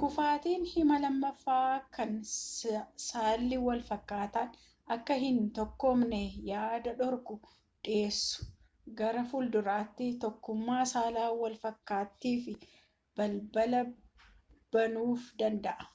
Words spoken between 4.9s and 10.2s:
akka hin tokkoomnee yaada dhorku dhiyeessu gara fuulduraatti